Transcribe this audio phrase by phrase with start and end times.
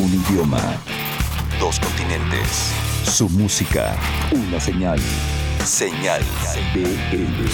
[0.00, 0.62] Un idioma.
[1.58, 2.72] Dos continentes.
[3.04, 3.94] Su música.
[4.32, 4.98] Una señal.
[5.62, 6.22] Señal
[6.72, 7.50] BL.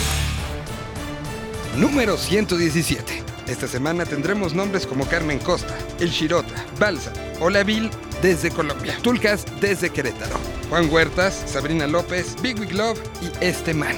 [1.81, 3.25] Número 117.
[3.49, 7.91] Esta semana tendremos nombres como Carmen Costa, El Shirota, Balsa, Olavil
[8.23, 10.37] desde Colombia, Tulcas desde Querétaro,
[10.71, 13.97] Juan Huertas, Sabrina López, Big Wig Love y Este Man.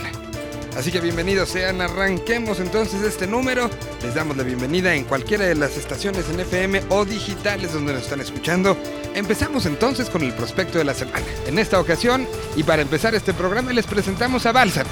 [0.79, 3.69] Así que bienvenidos sean, arranquemos entonces este número.
[4.01, 8.05] Les damos la bienvenida en cualquiera de las estaciones en FM o digitales donde nos
[8.05, 8.77] están escuchando.
[9.12, 11.27] Empezamos entonces con el prospecto de la semana.
[11.49, 14.87] En esta ocasión, y para empezar este programa, les presentamos a Balsan.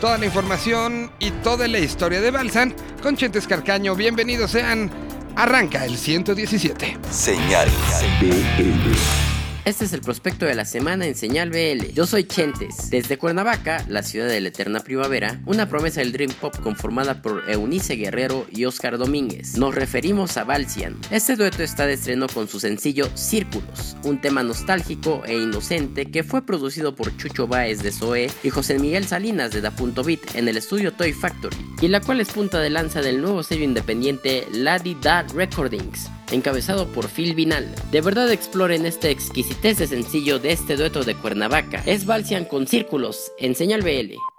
[0.00, 3.96] Toda la información y toda la historia de Balsan con Chentes Carcaño.
[3.96, 4.92] Bienvenidos sean.
[5.34, 6.98] Arranca el 117.
[7.10, 7.68] Señal
[8.20, 9.31] BL.
[9.64, 11.92] Este es el prospecto de la semana en Señal BL.
[11.94, 12.90] Yo soy Chentes.
[12.90, 17.48] Desde Cuernavaca, la ciudad de la eterna primavera, una promesa del Dream Pop conformada por
[17.48, 19.56] Eunice Guerrero y Oscar Domínguez.
[19.56, 20.98] Nos referimos a Balsian.
[21.12, 26.24] Este dueto está de estreno con su sencillo Círculos, un tema nostálgico e inocente que
[26.24, 30.34] fue producido por Chucho Baez de Zoe y José Miguel Salinas de Da Punto Beat
[30.34, 33.62] en el estudio Toy Factory, y la cual es punta de lanza del nuevo sello
[33.62, 37.68] independiente Lady Dad Recordings encabezado por Phil Vinal.
[37.90, 41.82] De verdad exploren esta exquisitez de sencillo de este dueto de Cuernavaca.
[41.86, 44.31] Es Balsian con círculos, en señal BL.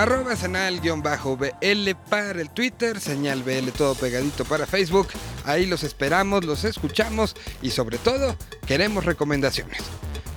[0.00, 5.08] Arroba señal-BL para el Twitter, señal BL todo pegadito para Facebook.
[5.44, 8.34] Ahí los esperamos, los escuchamos y sobre todo
[8.66, 9.82] queremos recomendaciones.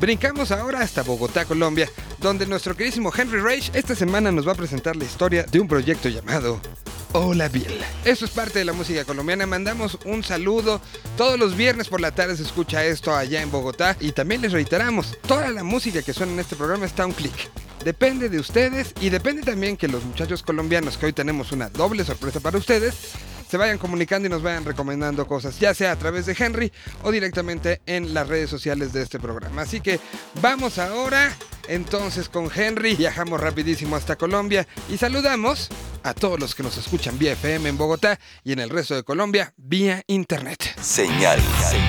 [0.02, 1.90] Brincamos ahora hasta Bogotá, Colombia,
[2.20, 5.70] donde nuestro queridísimo Henry Rage esta semana nos va a presentar la historia de un
[5.70, 6.60] proyecto llamado
[7.14, 7.80] Hola Bill.
[8.04, 9.46] Eso es parte de la música colombiana.
[9.46, 10.82] Mandamos un saludo.
[11.16, 13.96] Todos los viernes por la tarde se escucha esto allá en Bogotá.
[14.02, 17.14] Y también les reiteramos, toda la música que suena en este programa está a un
[17.14, 17.50] clic.
[17.84, 22.06] Depende de ustedes y depende también que los muchachos colombianos, que hoy tenemos una doble
[22.06, 22.96] sorpresa para ustedes,
[23.50, 26.72] se vayan comunicando y nos vayan recomendando cosas, ya sea a través de Henry
[27.04, 29.62] o directamente en las redes sociales de este programa.
[29.64, 30.00] Así que
[30.42, 31.36] vamos ahora
[31.68, 35.70] entonces con Henry, viajamos rapidísimo hasta Colombia y saludamos
[36.04, 39.04] a todos los que nos escuchan vía FM en Bogotá y en el resto de
[39.04, 40.74] Colombia vía internet.
[40.82, 41.40] Señal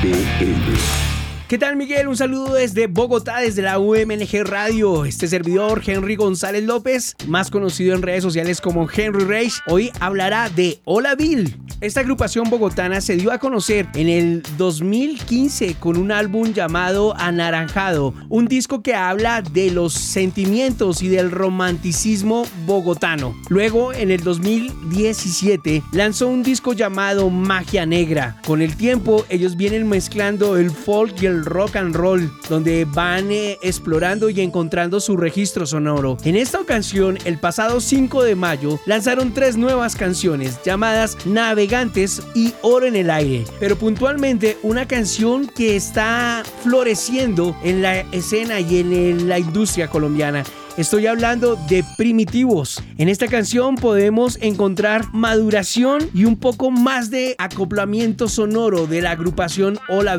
[0.02, 1.13] BL.
[1.46, 2.08] ¿Qué tal Miguel?
[2.08, 5.05] Un saludo desde Bogotá, desde la UMNG Radio.
[5.05, 10.49] Este servidor, Henry González López, más conocido en redes sociales como Henry Rage, hoy hablará
[10.49, 11.55] de Hola Bill.
[11.82, 18.14] Esta agrupación bogotana se dio a conocer en el 2015 con un álbum llamado Anaranjado,
[18.31, 23.37] un disco que habla de los sentimientos y del romanticismo bogotano.
[23.50, 28.41] Luego, en el 2017, lanzó un disco llamado Magia Negra.
[28.46, 33.32] Con el tiempo, ellos vienen mezclando el folk y el rock and roll, donde van
[33.32, 36.19] eh, explorando y encontrando su registro sonoro.
[36.25, 42.52] En esta ocasión, el pasado 5 de mayo, lanzaron tres nuevas canciones llamadas Navegantes y
[42.62, 48.81] Oro en el Aire, pero puntualmente una canción que está floreciendo en la escena y
[48.81, 50.44] en la industria colombiana.
[50.76, 52.82] Estoy hablando de primitivos.
[52.98, 59.12] En esta canción podemos encontrar maduración y un poco más de acoplamiento sonoro de la
[59.12, 60.16] agrupación Hola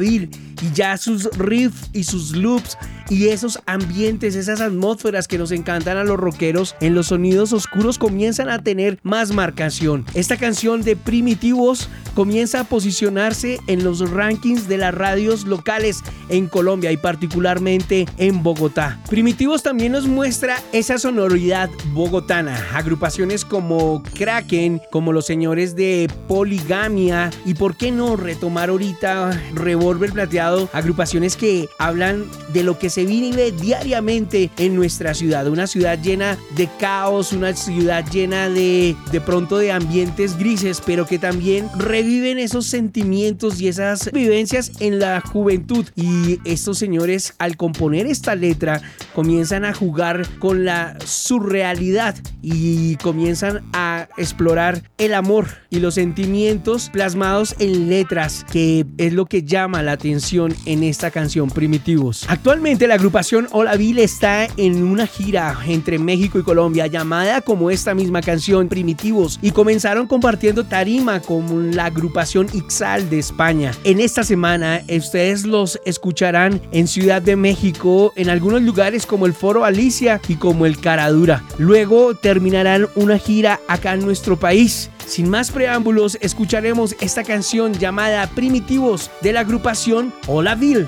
[0.62, 2.78] y ya sus riffs y sus loops
[3.10, 7.98] y esos ambientes, esas atmósferas que nos encantan a los rockeros en los sonidos oscuros
[7.98, 10.06] comienzan a tener más marcación.
[10.14, 16.48] Esta canción de primitivos comienza a posicionarse en los rankings de las radios locales en
[16.48, 19.00] Colombia y particularmente en Bogotá.
[19.10, 22.58] Primitivos también nos muestra esa sonoridad bogotana.
[22.74, 30.12] Agrupaciones como Kraken, como los señores de Poligamia y por qué no retomar ahorita Revolver
[30.12, 36.00] Plateado, agrupaciones que hablan de lo que se vive diariamente en nuestra ciudad, una ciudad
[36.02, 41.70] llena de caos, una ciudad llena de de pronto de ambientes grises, pero que también
[41.78, 45.86] reviven esos sentimientos y esas vivencias en la juventud.
[45.96, 48.82] Y estos señores al componer esta letra
[49.14, 56.90] comienzan a jugar con la surrealidad y comienzan a explorar el amor y los sentimientos
[56.92, 62.26] plasmados en letras, que es lo que llama la atención en esta canción Primitivos.
[62.28, 67.72] Actualmente la agrupación Hola Bill está en una gira entre México y Colombia llamada como
[67.72, 73.72] esta misma canción Primitivos y comenzaron compartiendo tarima con la agrupación Ixal de España.
[73.86, 79.34] En esta semana ustedes los escucharán en Ciudad de México, en algunos lugares como el
[79.34, 81.44] Foro Alicia y como el Caradura.
[81.58, 84.90] Luego terminarán una gira acá en nuestro país.
[85.06, 90.88] Sin más preámbulos, escucharemos esta canción llamada Primitivos de la agrupación Hola Bill.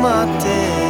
[0.00, 0.87] my day.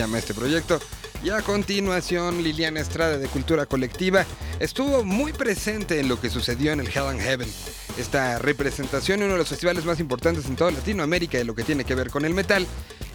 [0.00, 0.80] Llama este proyecto.
[1.22, 4.24] Y a continuación, Liliana Estrada de Cultura Colectiva
[4.58, 7.52] estuvo muy presente en lo que sucedió en el Hell and Heaven.
[7.98, 11.64] Esta representación en uno de los festivales más importantes en toda Latinoamérica de lo que
[11.64, 12.66] tiene que ver con el metal.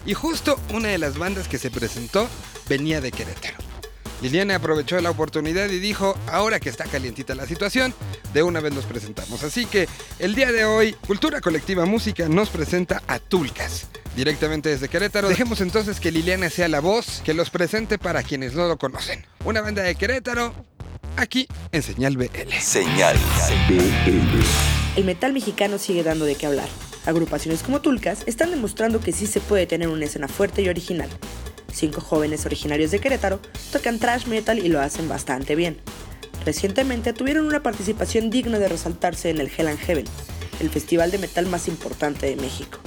[0.04, 2.28] Y justo una de las bandas que se presentó
[2.68, 3.56] venía de Querétaro.
[4.22, 7.92] Liliana aprovechó la oportunidad y dijo, ahora que está calientita la situación,
[8.32, 9.42] de una vez nos presentamos.
[9.42, 9.88] Así que
[10.20, 15.28] el día de hoy, Cultura Colectiva Música nos presenta a Tulcas, directamente desde Querétaro.
[15.28, 19.24] Dejemos entonces que Liliana sea la voz que los presente para quienes no lo conocen.
[19.44, 20.54] Una banda de Querétaro,
[21.16, 22.52] aquí en Señal BL.
[22.60, 23.16] Señal
[23.68, 24.42] BL.
[24.96, 26.68] El metal mexicano sigue dando de qué hablar.
[27.04, 31.10] Agrupaciones como Tulcas están demostrando que sí se puede tener una escena fuerte y original.
[31.72, 33.38] Cinco jóvenes originarios de Querétaro
[33.70, 35.78] tocan thrash metal y lo hacen bastante bien.
[36.46, 40.06] Recientemente tuvieron una participación digna de resaltarse en el Hell and Heaven,
[40.60, 42.78] el festival de metal más importante de México.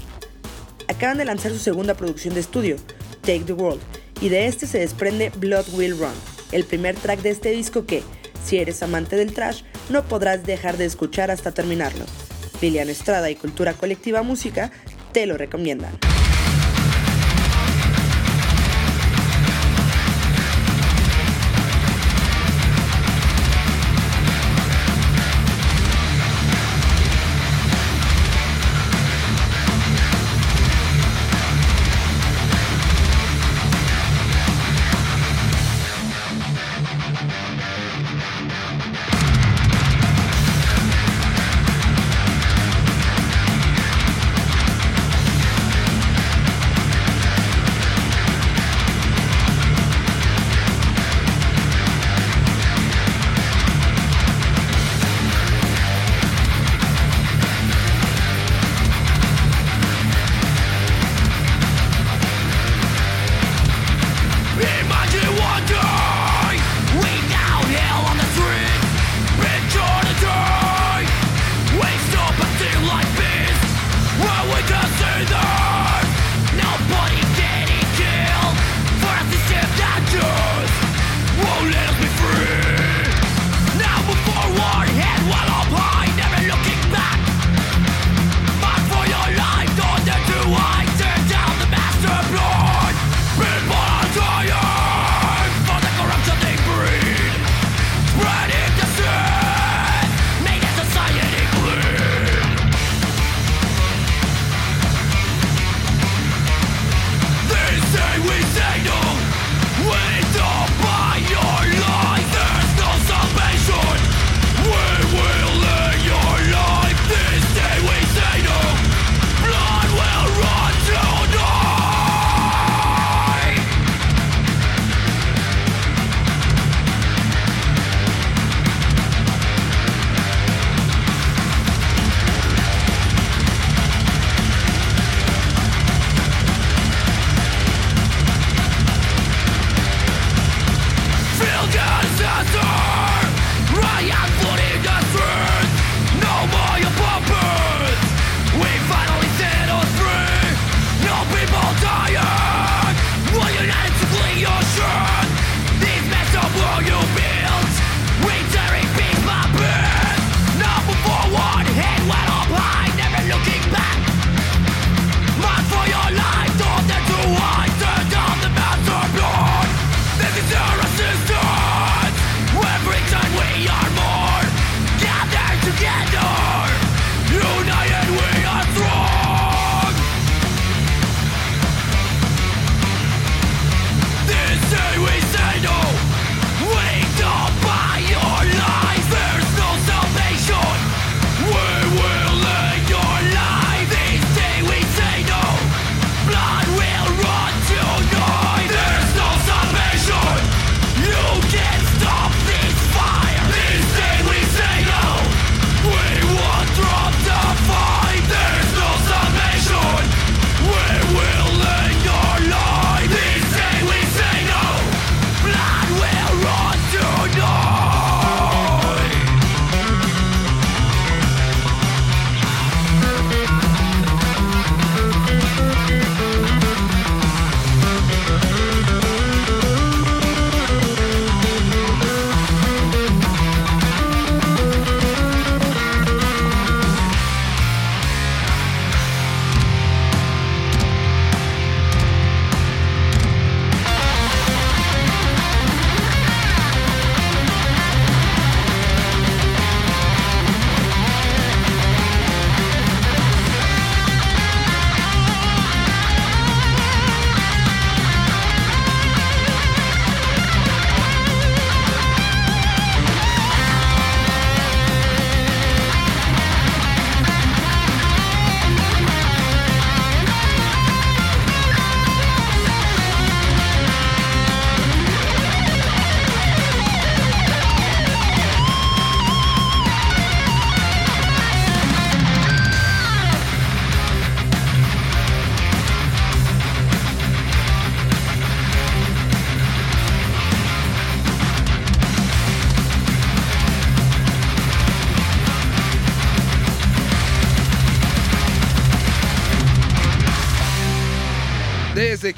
[0.90, 2.76] Acaban de lanzar su segunda producción de estudio,
[3.22, 3.80] Take the World,
[4.22, 6.16] y de este se desprende Blood Will Run,
[6.52, 8.02] el primer track de este disco que,
[8.44, 12.06] si eres amante del trash, no podrás dejar de escuchar hasta terminarlo.
[12.60, 14.72] Liliana Estrada y Cultura Colectiva Música
[15.14, 15.92] te lo recomiendan.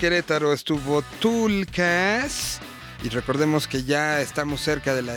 [0.01, 2.59] Querétaro estuvo Tulcas.
[3.03, 5.13] Y recordemos que ya estamos cerca de la.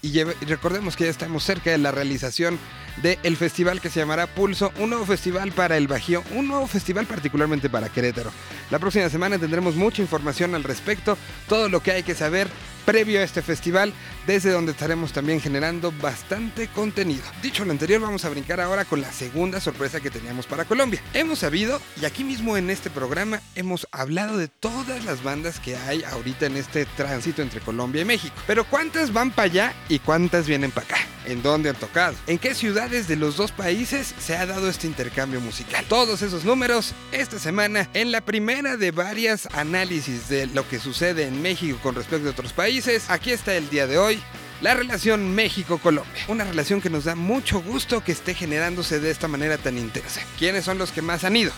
[0.00, 2.56] Y, y recordemos que ya estamos cerca de la realización
[3.02, 7.06] del festival que se llamará Pulso, un nuevo festival para el Bajío, un nuevo festival
[7.06, 8.30] particularmente para Querétaro.
[8.70, 11.16] La próxima semana tendremos mucha información al respecto,
[11.48, 12.48] todo lo que hay que saber
[12.84, 13.92] previo a este festival,
[14.26, 17.22] desde donde estaremos también generando bastante contenido.
[17.42, 21.02] Dicho lo anterior, vamos a brincar ahora con la segunda sorpresa que teníamos para Colombia.
[21.14, 25.76] Hemos sabido, y aquí mismo en este programa, hemos hablado de todas las bandas que
[25.76, 28.34] hay ahorita en este tránsito entre Colombia y México.
[28.46, 31.09] Pero ¿cuántas van para allá y cuántas vienen para acá?
[31.26, 32.16] ¿En dónde han tocado?
[32.26, 35.84] ¿En qué ciudades de los dos países se ha dado este intercambio musical?
[35.88, 41.26] Todos esos números esta semana en la primera de varias análisis de lo que sucede
[41.26, 43.10] en México con respecto a otros países.
[43.10, 44.20] Aquí está el día de hoy.
[44.62, 46.24] La relación México-Colombia.
[46.28, 50.20] Una relación que nos da mucho gusto que esté generándose de esta manera tan intensa.
[50.38, 51.52] ¿Quiénes son los que más han ido?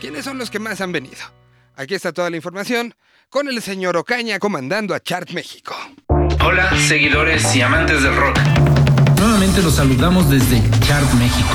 [0.00, 1.18] ¿Quiénes son los que más han venido?
[1.74, 2.94] Aquí está toda la información
[3.28, 5.74] con el señor Ocaña comandando a Chart México.
[6.42, 8.65] Hola, seguidores y amantes del rock.
[9.26, 11.48] Nuevamente los saludamos desde Chart México.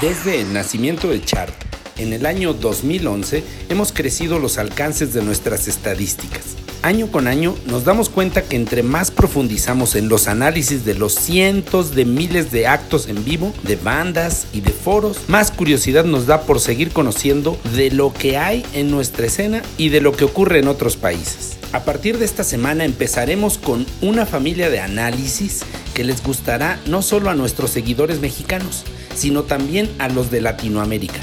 [0.00, 1.52] Desde el nacimiento de Chart,
[1.98, 6.54] en el año 2011, hemos crecido los alcances de nuestras estadísticas.
[6.82, 11.16] Año con año nos damos cuenta que entre más profundizamos en los análisis de los
[11.16, 16.26] cientos de miles de actos en vivo, de bandas y de foros, más curiosidad nos
[16.26, 20.24] da por seguir conociendo de lo que hay en nuestra escena y de lo que
[20.24, 21.56] ocurre en otros países.
[21.74, 27.02] A partir de esta semana empezaremos con una familia de análisis que les gustará no
[27.02, 28.84] solo a nuestros seguidores mexicanos,
[29.16, 31.18] sino también a los de Latinoamérica.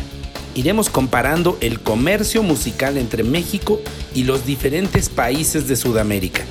[0.53, 3.79] Iremos comparando el comercio musical entre México
[4.13, 6.41] y los diferentes países de Sudamérica.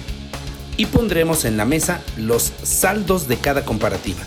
[0.79, 4.21] Y pondremos en la mesa los saldos de cada comparativa.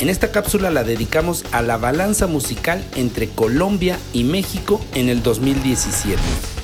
[0.00, 5.22] En esta cápsula la dedicamos a la balanza musical entre Colombia y México en el
[5.22, 6.18] 2017.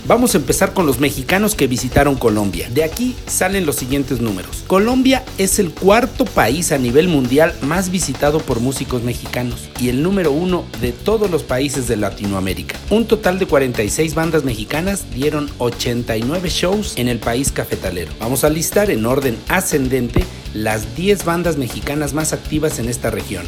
[0.06, 2.68] Vamos a empezar con los mexicanos que visitaron Colombia.
[2.70, 4.64] De aquí salen los siguientes números.
[4.66, 10.02] Colombia es el cuarto país a nivel mundial más visitado por músicos mexicanos y el
[10.02, 12.76] número uno de todos los países de Latinoamérica.
[12.88, 18.12] Un total de 46 bandas mexicanas dieron 89 shows en el país cafetalero.
[18.18, 23.44] Vamos a listar en orden ascendente las 10 bandas mexicanas más activas en esta región.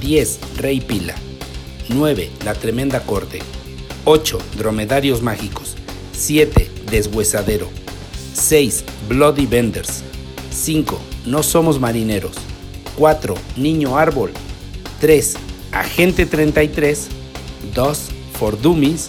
[0.00, 0.38] 10.
[0.58, 1.14] Rey Pila.
[1.88, 2.30] 9.
[2.44, 3.40] La Tremenda Corte.
[4.04, 4.38] 8.
[4.58, 5.76] Dromedarios Mágicos.
[6.12, 6.68] 7.
[6.90, 7.68] Deshuesadero.
[8.34, 8.84] 6.
[9.08, 10.02] Bloody Benders.
[10.50, 11.00] 5.
[11.26, 12.36] No Somos Marineros.
[12.96, 13.34] 4.
[13.56, 14.32] Niño Árbol.
[15.00, 15.34] 3.
[15.70, 17.08] Agente 33.
[17.74, 17.98] 2.
[18.38, 19.08] For Dummies.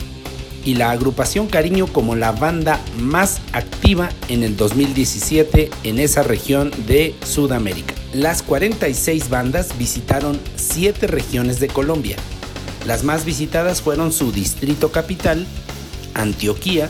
[0.63, 6.71] Y la agrupación Cariño como la banda más activa en el 2017 en esa región
[6.87, 7.95] de Sudamérica.
[8.13, 12.15] Las 46 bandas visitaron 7 regiones de Colombia.
[12.85, 15.45] Las más visitadas fueron su distrito capital,
[16.13, 16.89] Antioquía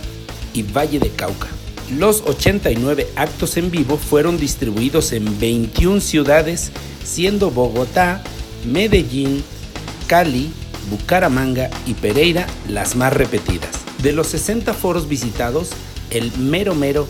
[0.53, 1.47] y Valle de Cauca.
[1.97, 6.71] Los 89 actos en vivo fueron distribuidos en 21 ciudades,
[7.03, 8.23] siendo Bogotá,
[8.65, 9.43] Medellín,
[10.07, 10.51] Cali,
[10.89, 13.71] Bucaramanga y Pereira las más repetidas.
[14.01, 15.69] De los 60 foros visitados,
[16.09, 17.07] el Mero Mero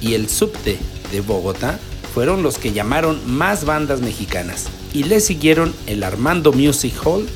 [0.00, 0.78] y el Subte
[1.10, 1.78] de Bogotá
[2.14, 7.26] fueron los que llamaron más bandas mexicanas y le siguieron el Armando Music Hall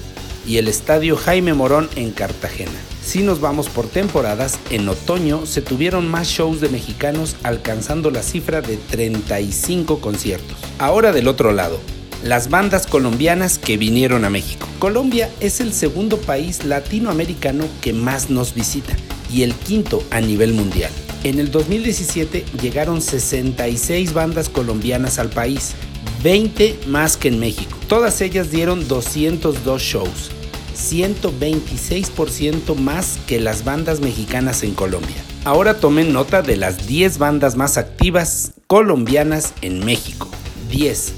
[0.46, 2.70] y el Estadio Jaime Morón en Cartagena.
[3.04, 8.22] Si nos vamos por temporadas, en otoño se tuvieron más shows de mexicanos alcanzando la
[8.22, 10.56] cifra de 35 conciertos.
[10.78, 11.80] Ahora del otro lado,
[12.22, 14.66] las bandas colombianas que vinieron a México.
[14.78, 18.96] Colombia es el segundo país latinoamericano que más nos visita
[19.32, 20.90] y el quinto a nivel mundial.
[21.24, 25.74] En el 2017 llegaron 66 bandas colombianas al país,
[26.22, 27.76] 20 más que en México.
[27.88, 30.30] Todas ellas dieron 202 shows,
[30.76, 35.16] 126% más que las bandas mexicanas en Colombia.
[35.44, 40.28] Ahora tomen nota de las 10 bandas más activas colombianas en México.
[40.70, 41.14] 10.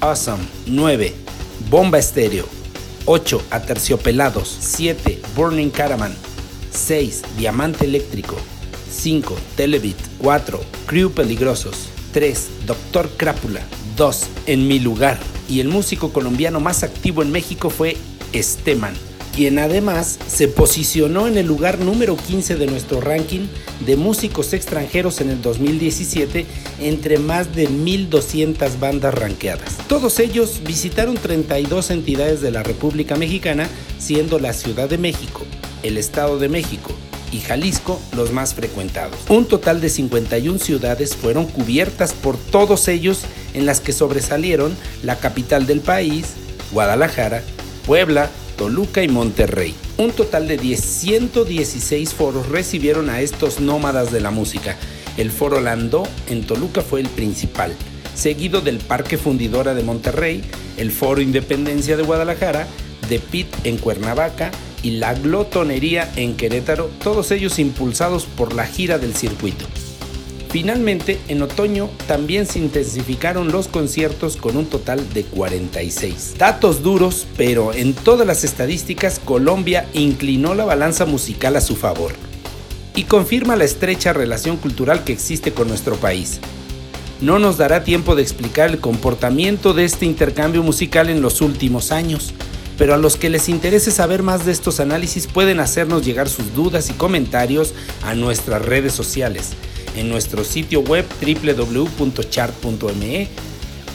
[0.00, 1.14] A Awesome 9.
[1.70, 2.44] Bomba Estéreo
[3.06, 3.42] 8.
[3.50, 5.20] Aterciopelados 7.
[5.34, 6.14] Burning Caravan
[6.70, 7.22] 6.
[7.38, 8.36] Diamante Eléctrico
[8.90, 9.34] 5.
[9.56, 10.60] Televit 4.
[10.86, 12.48] Crew Peligrosos 3.
[12.66, 13.62] Doctor Crápula
[14.00, 14.22] 2.
[14.46, 17.98] En mi lugar y el músico colombiano más activo en México fue
[18.32, 18.94] Esteman,
[19.36, 23.46] quien además se posicionó en el lugar número 15 de nuestro ranking
[23.84, 26.46] de músicos extranjeros en el 2017
[26.80, 29.76] entre más de 1200 bandas ranqueadas.
[29.86, 35.42] Todos ellos visitaron 32 entidades de la República Mexicana, siendo la Ciudad de México,
[35.82, 36.94] el Estado de México,
[37.32, 39.18] y Jalisco los más frecuentados.
[39.28, 45.18] Un total de 51 ciudades fueron cubiertas por todos ellos en las que sobresalieron la
[45.18, 46.26] capital del país,
[46.72, 47.42] Guadalajara,
[47.86, 49.74] Puebla, Toluca y Monterrey.
[49.96, 54.76] Un total de 10 116 foros recibieron a estos nómadas de la música.
[55.16, 57.74] El foro Landó en Toluca fue el principal,
[58.14, 60.42] seguido del Parque Fundidora de Monterrey,
[60.76, 62.66] el Foro Independencia de Guadalajara,
[63.08, 64.50] The Pit en Cuernavaca
[64.82, 69.66] y La Glotonería en Querétaro, todos ellos impulsados por la gira del circuito.
[70.50, 76.34] Finalmente, en otoño también se intensificaron los conciertos con un total de 46.
[76.38, 82.14] Datos duros, pero en todas las estadísticas Colombia inclinó la balanza musical a su favor
[82.96, 86.40] y confirma la estrecha relación cultural que existe con nuestro país.
[87.20, 91.92] No nos dará tiempo de explicar el comportamiento de este intercambio musical en los últimos
[91.92, 92.34] años,
[92.76, 96.54] pero a los que les interese saber más de estos análisis pueden hacernos llegar sus
[96.54, 99.50] dudas y comentarios a nuestras redes sociales
[100.00, 103.28] en nuestro sitio web www.chart.me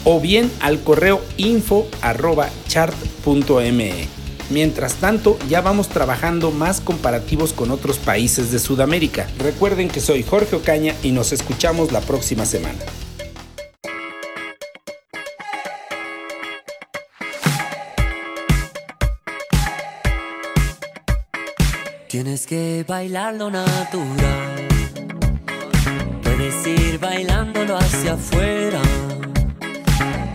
[0.04, 4.08] o bien al correo info.chart.me.
[4.48, 9.26] Mientras tanto, ya vamos trabajando más comparativos con otros países de Sudamérica.
[9.38, 12.78] Recuerden que soy Jorge Ocaña y nos escuchamos la próxima semana.
[22.08, 24.55] Tienes que bailar lo natural.
[26.46, 28.80] Puedes ir bailándolo hacia afuera.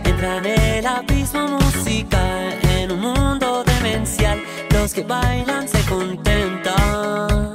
[0.04, 4.38] Entra en el abismo musical, en un mundo demencial.
[4.74, 7.54] Los que bailan se contentan.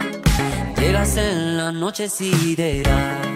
[0.75, 3.31] Llegas en la noche sideral.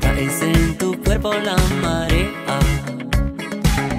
[0.00, 2.58] Traes en tu cuerpo la marea.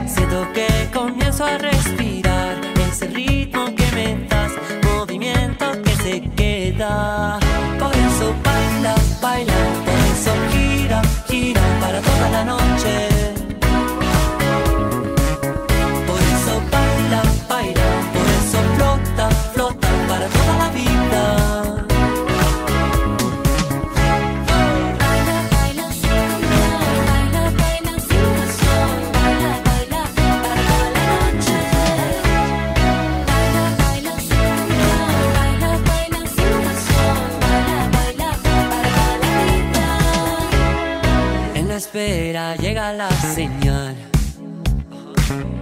[0.07, 2.57] Siento que comienzo a respirar
[2.89, 4.51] ese ritmo que me das,
[4.83, 7.37] movimiento que se queda.
[9.21, 9.53] Baila,
[10.13, 13.28] eso gira, gira para toda la noche.
[42.59, 43.95] Llega la señal.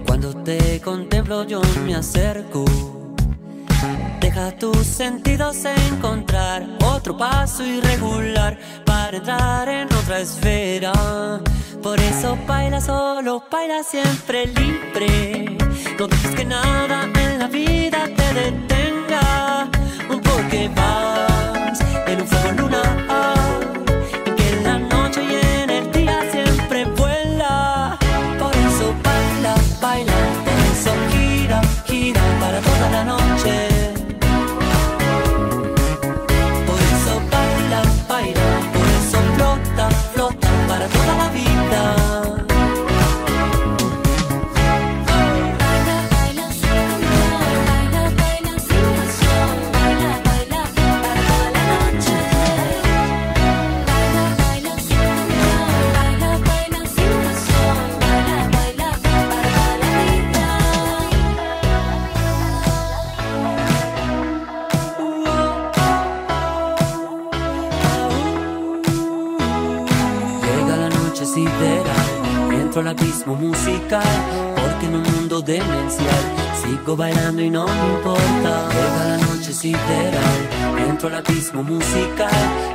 [0.06, 2.64] Cuando te contemplo yo me acerco.
[4.20, 10.92] Deja tus sentidos encontrar otro paso irregular para entrar en otra esfera.
[11.82, 15.56] Por eso baila solo, baila siempre libre.
[15.98, 19.68] No dejes que nada en la vida te detenga.
[20.08, 23.27] Porque vas en un fuego lunar.
[73.28, 74.02] Abismo musical,
[74.56, 76.24] porque en un mundo demencial
[76.62, 78.68] sigo bailando y no me importa.
[78.70, 80.40] Llega la noche sideral,
[80.88, 82.30] entro al abismo musical,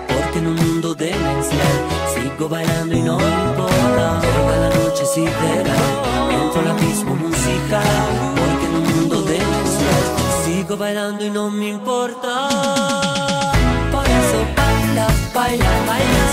[0.08, 1.78] porque en un mundo demencial
[2.14, 4.22] sigo bailando y no me importa.
[4.22, 5.92] Llega la noche sideral,
[6.30, 8.06] entro al abismo musical,
[8.38, 10.04] porque en un mundo demencial
[10.46, 12.50] sigo bailando y no me importa.
[13.92, 16.33] Por eso baila, baila, baila,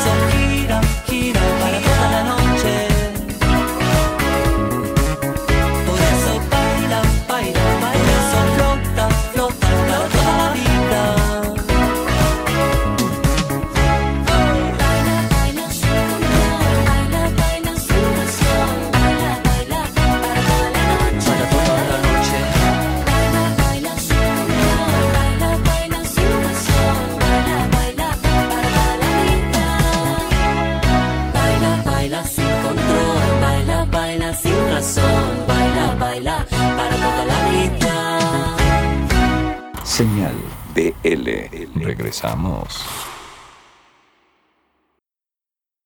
[41.77, 42.85] Regresamos.